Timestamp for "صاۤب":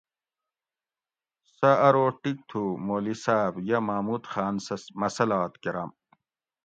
3.23-3.53